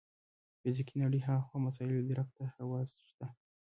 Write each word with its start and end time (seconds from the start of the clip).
فزیکي 0.61 0.95
نړۍ 1.03 1.21
هاخوا 1.27 1.57
مسایلو 1.67 2.07
درک 2.09 2.29
ته 2.37 2.43
حواس 2.55 2.89
شته. 3.09 3.27